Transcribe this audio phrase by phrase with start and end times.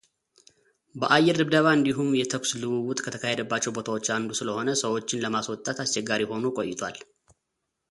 [1.01, 6.97] የአየር ድብደባ እንዲሁም የተኩስ ልውውጥ ከተካሄደባቸው ቦታዎች አንዱ ስለሆነ ሰዎችን ለማስወጣት አስቸጋሪ ሆኖ ቆይቷል።